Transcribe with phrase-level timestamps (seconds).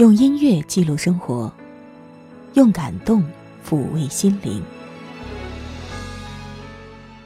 [0.00, 1.52] 用音乐记录生活，
[2.54, 3.22] 用感动
[3.68, 4.62] 抚慰心灵。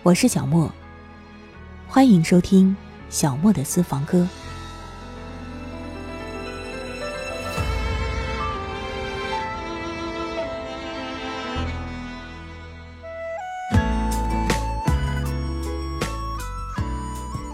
[0.02, 0.68] 我是小莫，
[1.86, 2.76] 欢迎收听
[3.10, 4.28] 小莫的私房歌。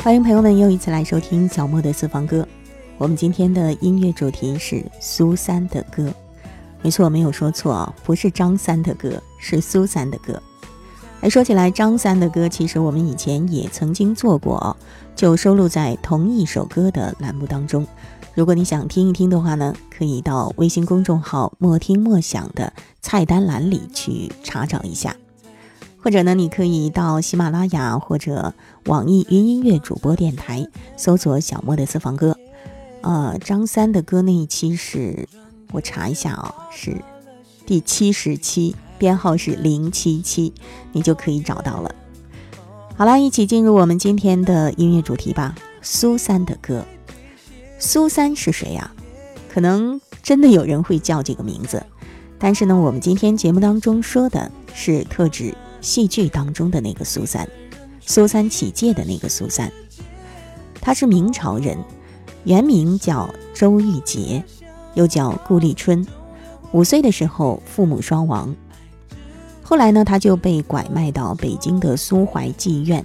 [0.02, 2.48] 欢迎朋友们又一次来收听小莫的私房歌。
[3.00, 6.12] 我们今天的音乐主题是苏三的歌，
[6.82, 10.38] 没错，没有说错啊，不是张三的歌，是苏三的歌。
[11.22, 14.76] 哎，说起来，张三的歌其实我们以前也曾经做过，
[15.16, 17.86] 就收录在同一首歌的栏目当中。
[18.34, 22.70] 如果你想听一听的话呢，可以到微信公众号“莫听莫想”的
[23.00, 25.16] 菜单栏里去查找一下，
[26.02, 28.52] 或者呢，你可以到喜马拉雅或者
[28.84, 30.66] 网易云音乐主播电台
[30.98, 32.36] 搜索“小莫的私房歌”。
[33.02, 35.26] 呃，张三的歌那一期是
[35.72, 37.02] 我查一下啊，是
[37.64, 40.52] 第七十期，编号是零七七，
[40.92, 41.94] 你就可以找到了。
[42.96, 45.54] 好啦，一起进入我们今天的音乐主题吧。
[45.80, 46.84] 苏三的歌，
[47.78, 48.90] 苏三是谁呀？
[49.48, 51.82] 可能真的有人会叫这个名字，
[52.38, 57.48] 但是呢，我们今天节目当中说的是特指戏剧当中的那个苏三，
[58.04, 59.72] 苏三起借的那个苏三，
[60.82, 61.78] 他是明朝人。
[62.44, 64.42] 原名叫周玉洁，
[64.94, 66.06] 又叫顾立春。
[66.72, 68.54] 五岁的时候，父母双亡。
[69.62, 73.04] 后来呢，他就被拐卖到北京的苏淮妓院，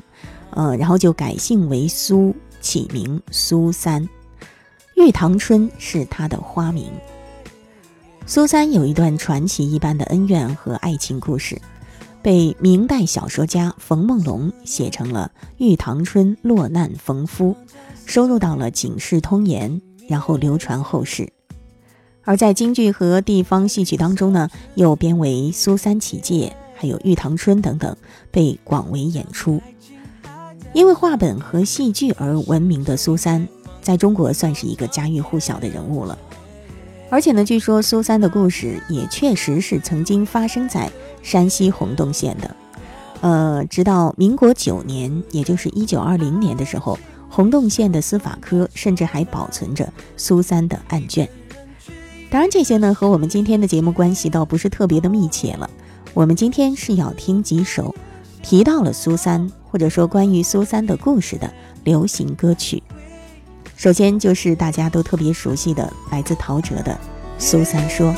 [0.51, 4.07] 呃，然后就改姓为苏，起名苏三。
[4.95, 6.89] 玉堂春是他的花名。
[8.25, 11.61] 苏三有一段传奇一般的恩怨和爱情故事，
[12.21, 17.51] 被明代小说家冯梦龙写成了《玉堂春落难逢夫》。
[18.05, 19.71] 收入到了《警世通言》，
[20.07, 21.27] 然后流传后世。
[22.23, 27.95] 而在京剧和地方戏曲当中呢，又编为《苏三起解》、还有《玉堂春》等等，
[28.31, 29.61] 被广为演出。
[30.73, 33.47] 因为话本和戏剧而闻名的苏三，
[33.81, 36.17] 在中国算是一个家喻户晓的人物了。
[37.09, 42.55] 而且呢，据说苏三的故事也确实是曾经发生在山西洪洞县的。
[43.21, 46.97] 呃，直到民国九年，也就是一九二零年的时候。
[47.29, 51.27] 洪洞县的司法科甚至还保存着苏三的案卷，
[52.29, 55.69] 当然这些呢和我们今天的节目关系倒不是特别的密切了。
[56.13, 57.93] 我们今天是要听几首
[58.41, 61.51] 提到了苏三或者说关于苏三的故事的
[61.83, 62.81] 流行歌曲。
[63.75, 66.93] 首先就是大家都特别熟悉的来自陶喆的
[67.37, 68.11] 《苏三说》。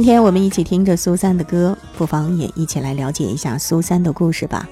[0.00, 4.64] 今天我们一起听着苏三的歌，不妨也一起来了解一下苏三的故事吧。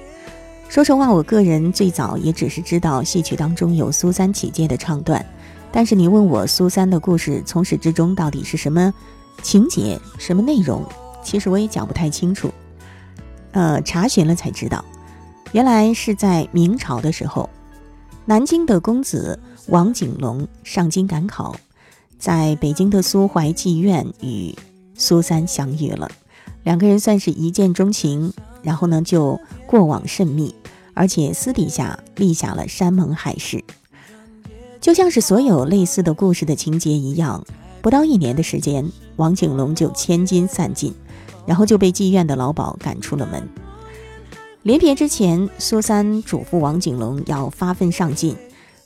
[0.69, 5.23] 说实话，我个人最早也只是知道戏曲当中有苏三起解的唱段，
[5.69, 8.93] 但是你问我苏三的故事从始至终到底是什么
[9.41, 10.81] 情节、什么内容，
[11.21, 12.49] 其实我也讲不太清楚。
[13.51, 14.85] 呃，查询了才知道，
[15.51, 17.49] 原来是在明朝的时候，
[18.23, 19.37] 南京的公子
[19.67, 21.53] 王景隆上京赶考，
[22.17, 24.55] 在北京的苏淮妓院与。
[24.97, 26.09] 苏三相遇了，
[26.63, 28.33] 两个人算是一见钟情，
[28.63, 30.53] 然后呢就过往甚密，
[30.95, 33.63] 而且私底下立下了山盟海誓。
[34.81, 37.45] 就像是所有类似的故事的情节一样，
[37.81, 40.93] 不到一年的时间，王景龙就千金散尽，
[41.45, 43.47] 然后就被妓院的老鸨赶出了门。
[44.63, 48.35] 临别之前，苏三嘱咐王景龙要发奋上进，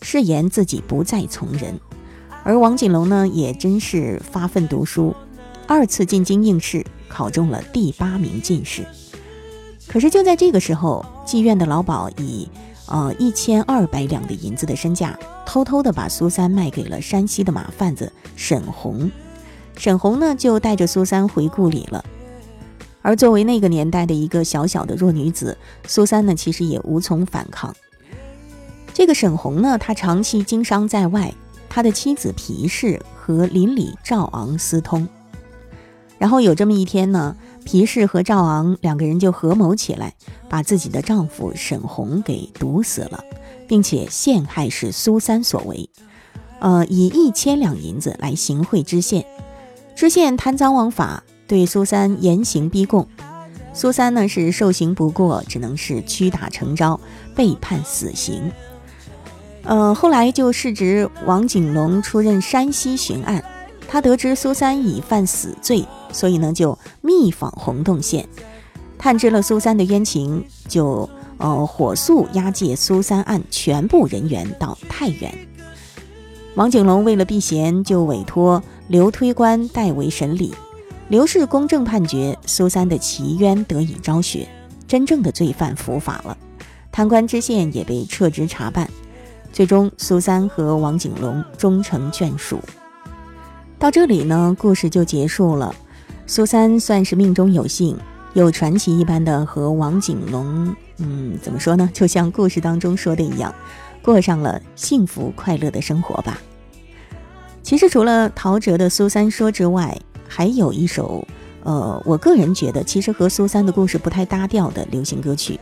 [0.01, 1.79] 誓言自己不再从人。
[2.43, 5.15] 而王景龙呢，也真是发奋读书。
[5.71, 8.85] 二次进京应试，考中了第八名进士。
[9.87, 12.45] 可是就在这个时候，妓院的老鸨以，
[12.87, 19.09] 呃一千二百两的银子的身价，偷偷的把苏三卖给了山西的马贩子沈红。
[19.77, 22.03] 沈红呢，就带着苏三回故里了。
[23.01, 25.57] 而作为那个年代的一个小小的弱女子，
[25.87, 27.73] 苏三呢，其实也无从反抗。
[28.93, 31.33] 这个沈红呢，他长期经商在外，
[31.69, 35.07] 他的妻子皮氏和邻里赵昂私通。
[36.21, 37.35] 然后有这么一天呢，
[37.65, 40.13] 皮氏和赵昂两个人就合谋起来，
[40.49, 43.23] 把自己的丈夫沈红给毒死了，
[43.67, 45.89] 并且陷害是苏三所为，
[46.59, 49.25] 呃，以一千两银子来行贿知县，
[49.95, 53.07] 知县贪赃枉法，对苏三严刑逼供，
[53.73, 56.99] 苏三呢是受刑不过，只能是屈打成招，
[57.35, 58.51] 被判死刑。
[59.63, 63.43] 呃，后来就市值王景龙出任山西巡案。
[63.91, 68.25] 他得知苏三已犯死罪，所以呢就密访洪洞县，
[68.97, 75.29] 探知了苏三的冤情，就呃火速押解苏三案全部人员到太原。
[76.55, 80.53] 王景龙为了避嫌，就委托刘推官代为审理。
[81.09, 84.47] 刘氏公正判决，苏三的奇冤得以昭雪，
[84.87, 86.37] 真正的罪犯伏法了，
[86.93, 88.89] 贪官知县也被撤职查办。
[89.51, 92.57] 最终，苏三和王景龙终成眷属。
[93.81, 95.73] 到这里呢，故事就结束了。
[96.27, 97.97] 苏三算是命中有幸，
[98.35, 101.89] 有传奇一般的和王景龙，嗯，怎么说呢？
[101.91, 103.51] 就像故事当中说的一样，
[104.03, 106.39] 过上了幸福快乐的生活吧。
[107.63, 109.97] 其实除了陶喆的《苏三说》之外，
[110.27, 111.27] 还有一首，
[111.63, 115.59] 呃，我个人觉得其实和苏三的故事不太搭调的流行歌曲，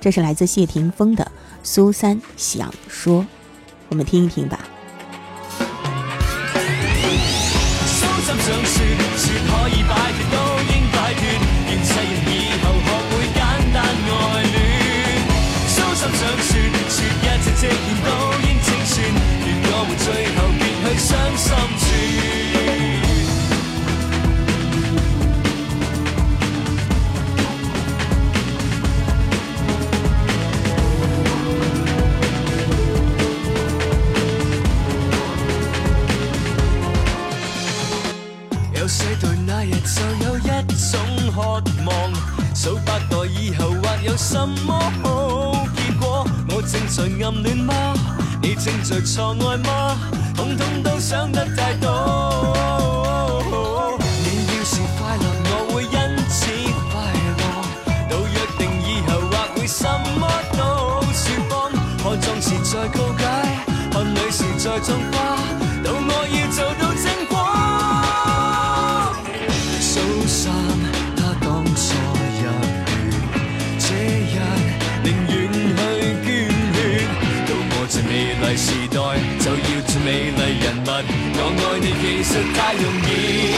[0.00, 1.22] 这是来自谢霆锋的
[1.62, 3.20] 《苏三想说》，
[3.90, 4.58] 我们听一听吧。
[40.00, 41.00] 就有一种
[41.34, 42.14] 渴望，
[42.54, 46.24] 数百代以后或有什么好结果？
[46.48, 47.94] 我正在暗恋吗？
[48.42, 49.98] 你正在错爱吗？
[50.34, 51.49] 统统都想得。
[82.12, 83.52] 其实太容易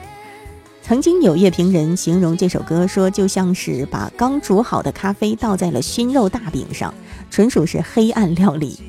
[0.84, 6.94] 曾经有乐评人形容这首歌说，就像是把刚煮好的咖啡倒在了熏肉大饼上，
[7.32, 8.80] 纯属是黑暗料理。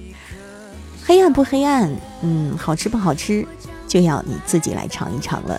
[1.02, 1.90] 黑暗不黑暗？
[2.22, 3.46] 嗯，好吃不好吃，
[3.88, 5.58] 就要你自己来尝一尝了。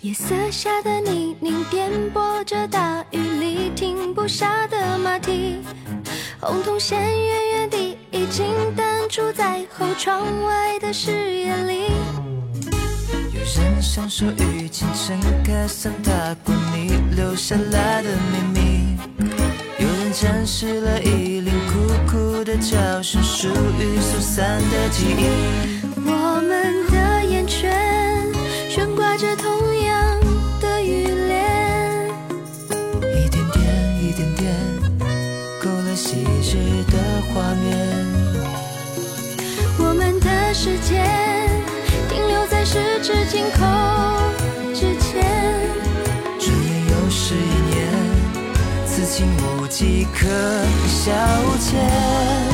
[0.00, 5.58] 夜色下的泥泞，颠簸着大雨里停不下的马蹄。
[6.44, 8.44] 红彤线远远地，已经
[8.74, 11.86] 淡出在后窗外的视野里。
[13.32, 16.12] 有人享受雨，轻晨开伞，踏
[16.44, 18.88] 过你留下来的秘密。
[19.78, 25.94] 有人展示了一脸苦苦的教训，属于苏散的记忆。
[25.94, 27.70] 我们的眼圈
[28.68, 29.71] 悬挂着同。
[37.34, 38.06] 画面，
[39.78, 41.08] 我们的时间
[42.10, 45.24] 停留在十指紧扣之间。
[46.38, 47.88] 转眼又是一年，
[48.86, 49.26] 此情
[49.58, 50.28] 无计可
[50.86, 51.10] 消
[51.58, 52.51] 遣。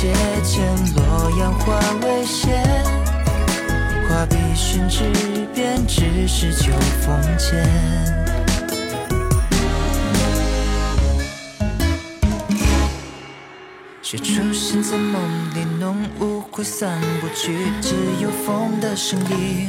[0.00, 0.06] 借
[0.44, 0.64] 前
[0.94, 2.52] 洛阳花未谢，
[4.08, 5.02] 画笔寻纸
[5.52, 6.70] 边，只是秋
[7.04, 7.68] 风间。
[14.00, 15.20] 谁出现在梦
[15.52, 19.68] 里，浓雾挥散不去，只有风的声音。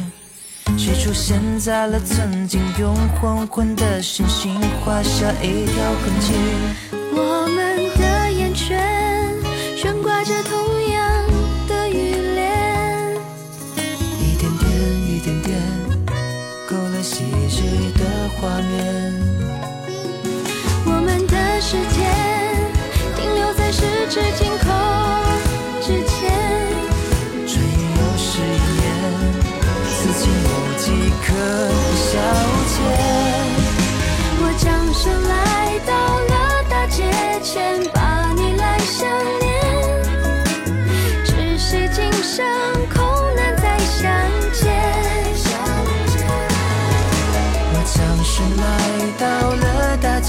[0.78, 6.32] 谁出现在了曾经，用黄昏的星星画下一条痕迹。
[7.16, 7.48] 我。
[7.50, 7.59] 们。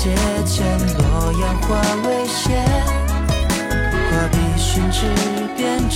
[0.02, 0.08] 阶
[0.46, 1.76] 前洛阳花
[2.08, 2.54] 未谢，
[4.08, 5.02] 画笔寻枝
[5.58, 5.89] 边。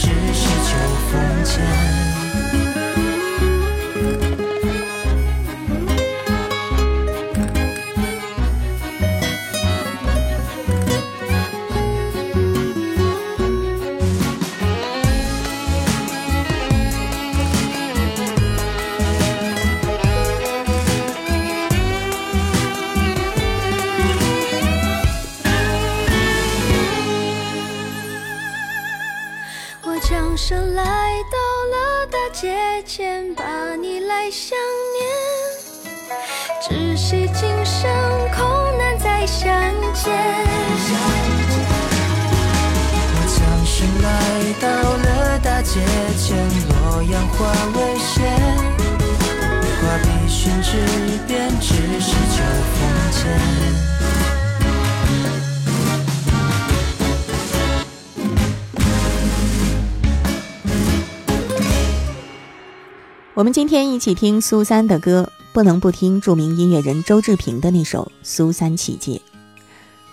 [64.04, 69.14] 一起听苏三的歌，不能不听著名音乐人周志平的那首《苏三起解》。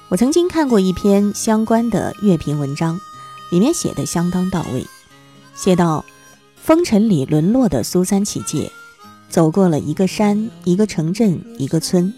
[0.07, 3.01] 我曾经看过一篇相关的乐评文章，
[3.49, 4.87] 里面写的相当到位。
[5.55, 6.05] 写道：
[6.55, 8.71] 风尘里沦落的苏三起解，
[9.27, 12.13] 走过了一个山、一个城镇、一个村。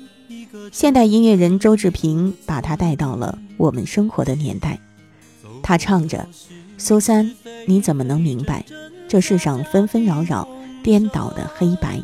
[0.72, 4.78] 现代音乐人周志平把他带到了我们生活的年代。
[5.64, 6.28] 他唱着
[6.78, 7.34] ：“苏三，
[7.66, 8.64] 你怎么能明白
[9.08, 10.48] 这世上纷纷扰扰？”
[10.84, 12.02] 颠倒的黑白，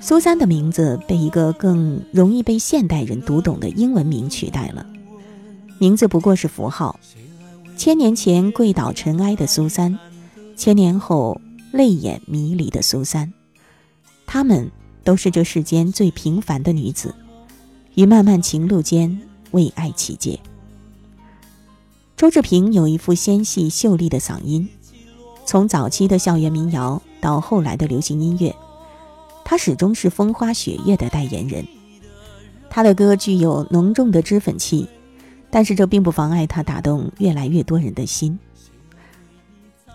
[0.00, 4.84] 苏三的名字被一个更容易被现代人读懂的英文名取代了。
[5.78, 6.98] 名字不过是符号。
[7.76, 9.98] 千年前跪倒尘埃的苏三，
[10.56, 11.40] 千年后
[11.72, 13.32] 泪眼迷离的苏三，
[14.26, 14.70] 她们
[15.02, 17.12] 都是这世间最平凡的女子，
[17.96, 20.38] 于漫漫情路间为爱起解。
[22.16, 24.68] 周志平有一副纤细秀丽的嗓音。
[25.46, 28.54] 从早期的校园民谣到后来的流行音乐，
[29.44, 31.64] 他始终是风花雪月的代言人。
[32.70, 34.88] 他的歌具有浓重的脂粉气，
[35.50, 38.38] 但是这并不妨碍他打动越来越多人的心。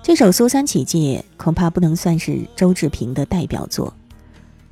[0.04, 3.94] 这首《苏三起解》恐怕不能算是周志平的代表作，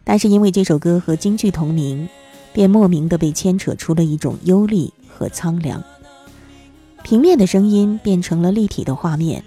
[0.04, 2.08] 但是因为这首歌和京剧同名，
[2.54, 5.84] 便莫名的被牵扯出了一种忧虑和苍凉。
[7.04, 9.44] 平面的声音变成了立体的画面。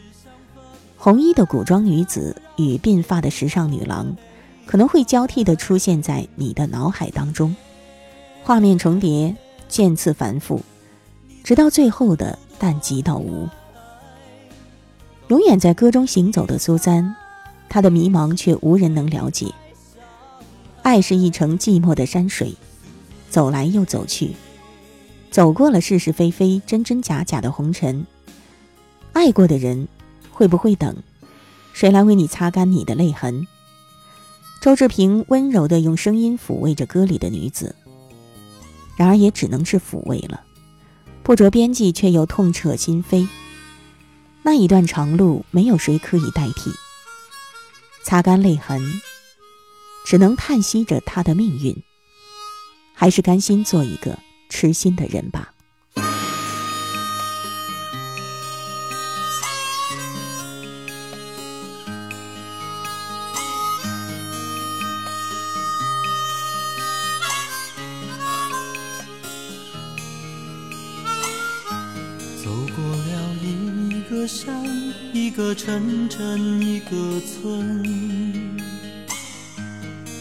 [1.02, 4.14] 红衣的古装女子与鬓发的时尚女郎，
[4.66, 7.56] 可能会交替的出现在你的脑海当中，
[8.42, 9.34] 画面重叠，
[9.66, 10.60] 渐次繁复，
[11.42, 13.48] 直到最后的淡极到无。
[15.28, 17.16] 永远在歌中行走的苏三，
[17.70, 19.46] 她的迷茫却无人能了解。
[20.82, 22.54] 爱是一程寂寞的山水，
[23.30, 24.32] 走来又走去，
[25.30, 28.04] 走过了是是非非、真真假假的红尘，
[29.14, 29.88] 爱过的人。
[30.40, 30.96] 会不会等？
[31.74, 33.46] 谁来为你擦干你的泪痕？
[34.62, 37.76] 周志平温柔地用声音抚慰着歌里的女子，
[38.96, 40.42] 然而也只能是抚慰了，
[41.22, 43.28] 不着边际却又痛彻心扉。
[44.42, 46.72] 那一段长路，没有谁可以代替，
[48.02, 48.80] 擦干泪痕，
[50.06, 51.76] 只能叹息着他的命运。
[52.94, 55.52] 还是甘心做一个痴心的人吧。
[74.32, 74.64] 山
[75.12, 77.82] 一个城镇一个村，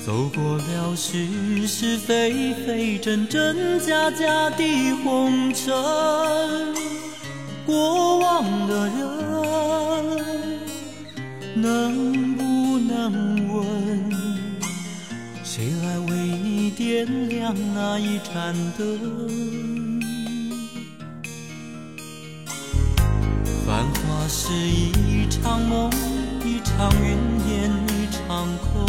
[0.03, 1.27] 走过了是
[1.67, 4.65] 是非非真真假假的
[5.03, 5.71] 红尘，
[7.67, 8.87] 过往的
[11.53, 14.11] 人能不能问，
[15.43, 19.58] 谁来为你点亮那一盏灯？
[24.31, 25.91] 是一场梦，
[26.45, 27.17] 一场云
[27.49, 28.85] 烟，一场空。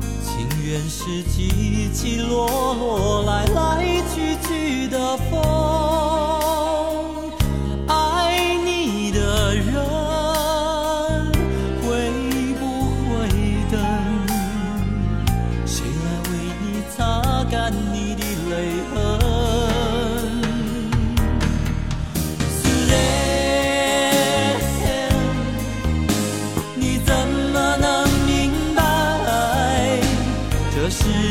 [0.00, 3.82] 情缘是起起落落，来来
[4.12, 4.27] 去。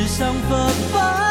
[0.07, 1.26] 上芬芳。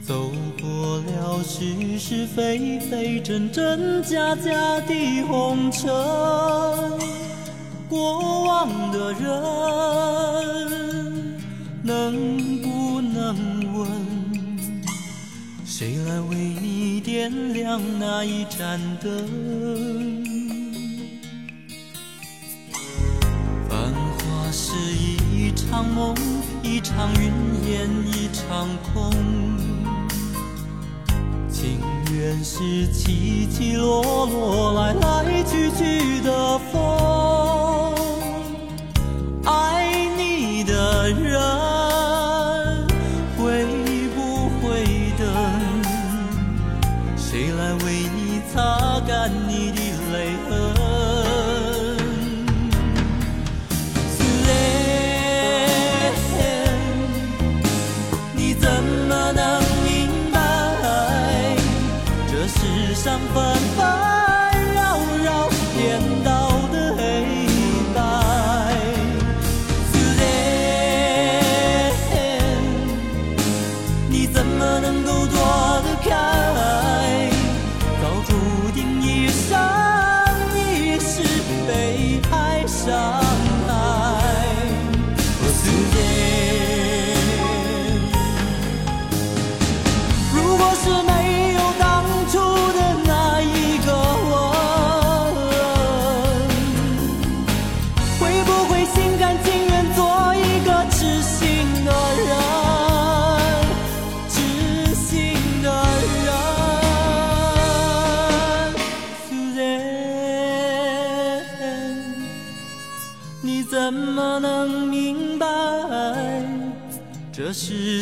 [0.00, 0.30] 走
[0.62, 4.52] 过了是是非非、真真假假
[4.86, 4.94] 的
[5.26, 5.88] 红尘。
[7.88, 9.12] 过往的
[10.54, 11.34] 人，
[11.82, 12.14] 能
[12.62, 13.90] 不能问，
[15.66, 20.09] 谁来为你点亮那一盏灯？
[25.70, 26.12] 一场梦，
[26.64, 27.30] 一场云
[27.70, 29.12] 烟，一场空。
[31.48, 31.78] 情
[32.12, 37.49] 缘是起起落落，来来去去的风。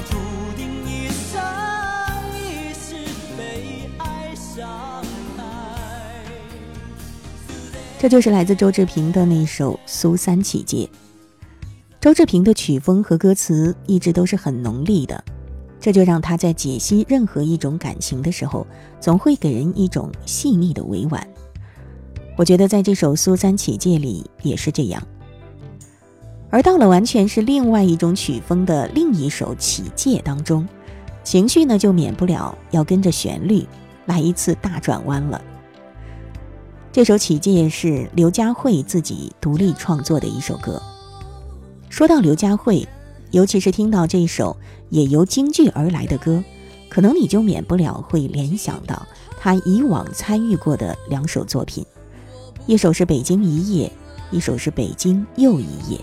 [0.10, 0.18] 注
[0.58, 2.96] 定一生一世
[3.38, 4.68] 被爱伤
[5.38, 6.16] 害。
[8.00, 10.90] 这就是来自周志平的那首《苏三起解》。
[12.04, 15.24] 周志平的曲风和歌词一直都是很浓烈的，
[15.80, 18.68] 这就让他在解析任何一种感情的时候，
[19.00, 21.26] 总会给人一种细腻的委婉。
[22.38, 25.02] 我觉得在这首《苏三起解》里也是这样。
[26.50, 30.68] 而到了完全是另外一种曲风的另一首《起解》当中，
[31.24, 33.66] 情绪呢就免不了要跟着旋律
[34.08, 35.42] 来一次大转弯了。
[36.92, 40.84] 这首《起解》是刘佳慧自己独立创作的一首歌。
[41.96, 42.84] 说到刘佳慧，
[43.30, 44.58] 尤其是听到这首
[44.90, 46.44] 也由京剧而来的歌，
[46.90, 49.00] 可能你就免不了会联想到
[49.40, 51.86] 她以往参与过的两首作品，
[52.66, 53.88] 一首是《北京一夜》，
[54.36, 55.98] 一首是《北京又一夜》。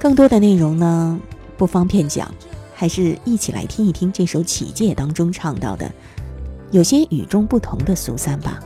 [0.00, 1.20] 更多的内容呢，
[1.58, 2.32] 不方便讲，
[2.74, 5.92] 还是一起来听一听这首《起借》当中唱到的
[6.70, 8.58] 有些与众不同的苏三吧。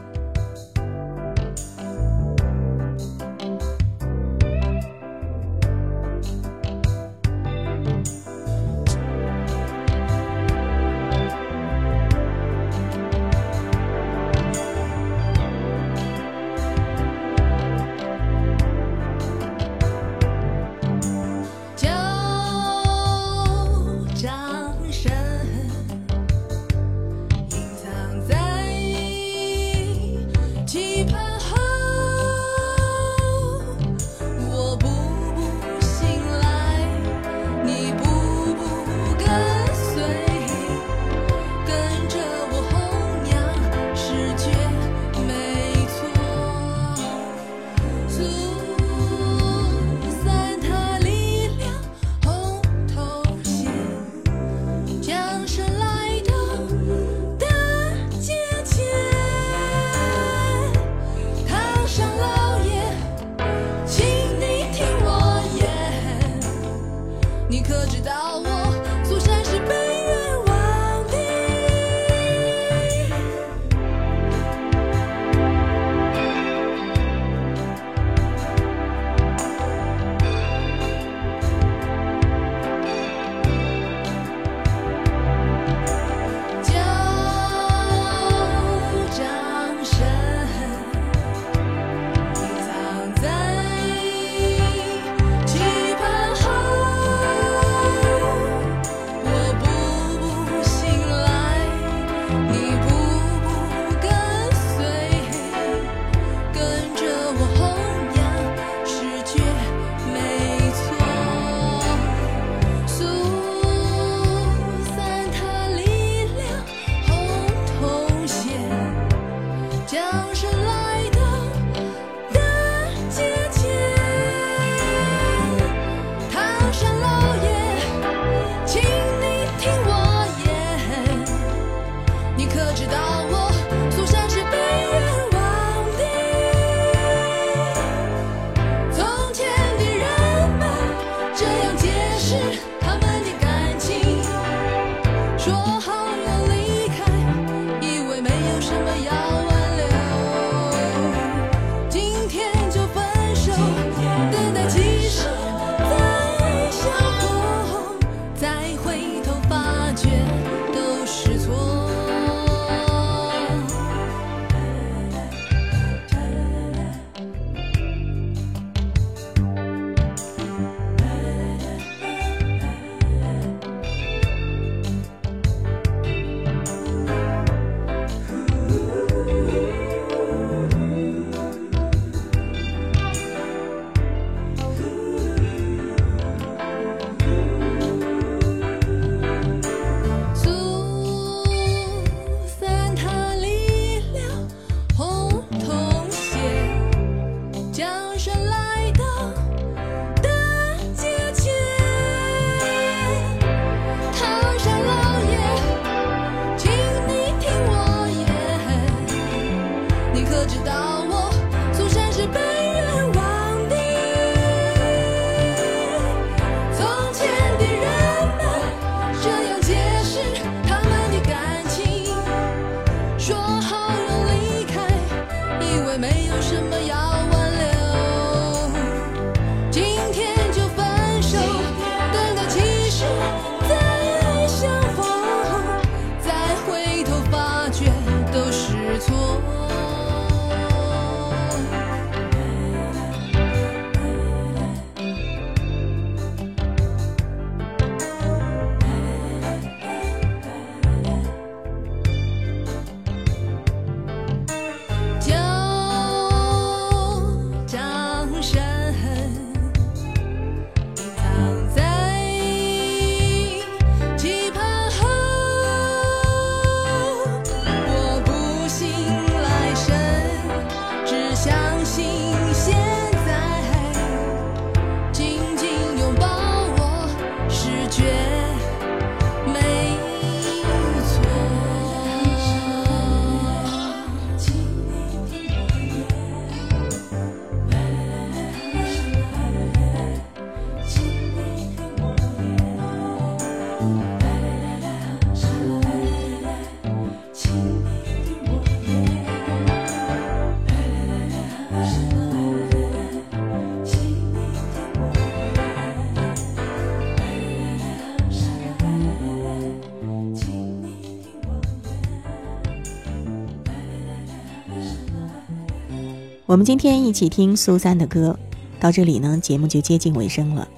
[316.52, 318.38] 我们今天一起听苏三的歌，
[318.78, 320.68] 到这里呢，节目就接近尾声了。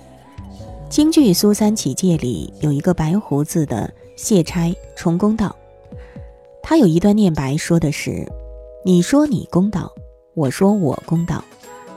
[0.89, 5.57] 京剧《苏三起解》里有一个白胡子的谢差重公道，
[6.63, 8.25] 他有一段念白说的是
[8.87, 9.93] ：“你说你公道，
[10.37, 11.43] 我说我公道，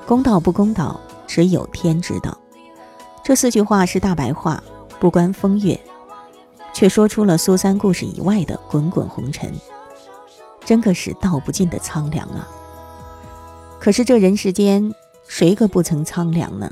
[0.07, 2.35] 公道不公道，只有天知道。”
[3.23, 4.63] 这四句话是大白话，
[4.99, 5.79] 不关风月，
[6.73, 9.53] 却说出了苏三故事以外的滚滚红尘，
[10.65, 12.56] 真个是道不尽的苍凉啊。
[13.79, 14.93] 可是这人世间，
[15.27, 16.71] 谁个不曾苍凉呢？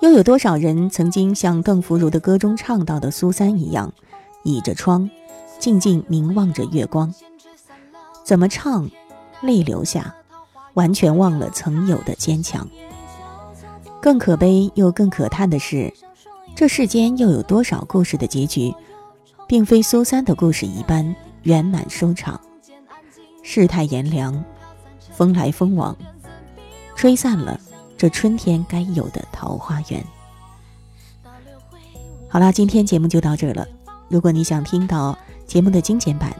[0.00, 3.92] 又有多少人曾经像邓福如的歌中唱到的苏三一样，
[4.44, 5.08] 倚着窗，
[5.58, 7.12] 静静凝望着月光？
[8.24, 8.88] 怎么唱，
[9.42, 10.14] 泪流下，
[10.74, 12.68] 完全忘了曾有的坚强。
[14.00, 15.92] 更可悲又更可叹的是，
[16.54, 18.72] 这世间又有多少故事的结局，
[19.48, 22.40] 并非苏三的故事一般圆满收场？
[23.42, 24.44] 世态炎凉。
[25.16, 25.96] 风来风往，
[26.94, 27.58] 吹散了
[27.96, 30.04] 这春天该有的桃花源。
[32.28, 33.66] 好啦，今天节目就到这了。
[34.08, 36.34] 如果你想听到节目的精简版，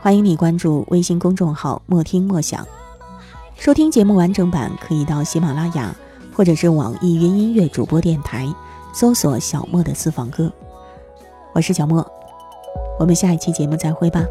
[0.00, 2.64] 欢迎你关注微信公众号“莫听莫想”。
[3.58, 5.94] 收听节目完整版可以到喜马拉雅
[6.34, 8.48] 或者是网易云音乐主播电台
[8.92, 10.50] 搜索“小莫的私房歌”。
[11.52, 12.06] 我是小莫，
[13.00, 14.22] 我们下一期节目再会吧。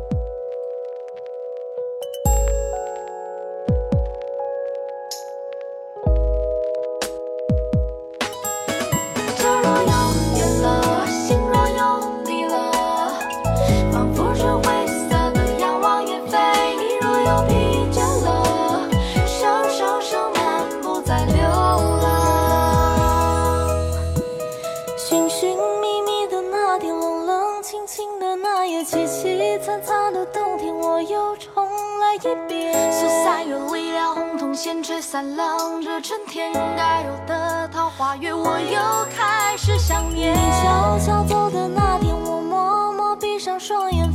[35.01, 38.79] 三郎，这春天该有的桃花月，我又
[39.17, 40.31] 开始想念。
[40.31, 44.10] 你悄悄走的那天，我默默闭上双眼。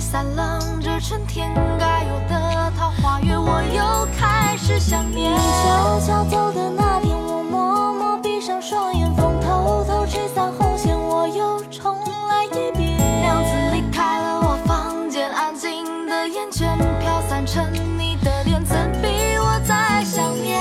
[0.00, 5.30] 三郎，这春天该有的桃花月，我又开始想念。
[5.30, 11.94] 你悄悄走的那天，我默默闭上双眼，风偷偷吹散红线，我又重
[12.30, 12.96] 来一遍。
[12.96, 17.62] 娘子离开了我，房间安静的眼圈飘散成
[17.98, 20.58] 你的脸，怎比我在想念？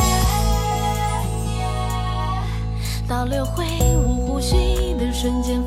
[3.07, 3.63] 倒流回
[4.05, 5.57] 我呼吸的瞬间。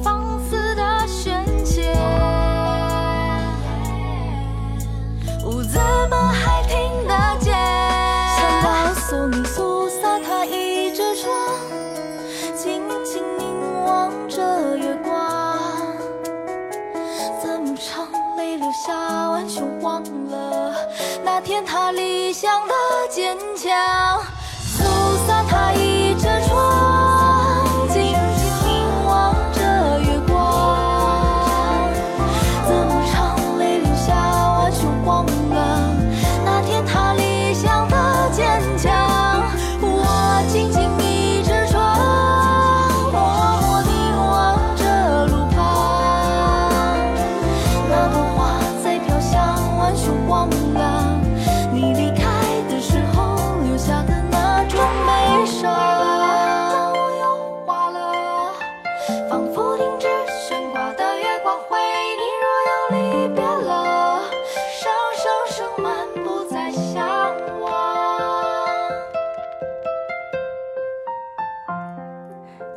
[22.43, 22.74] 想的
[23.09, 24.32] 坚强。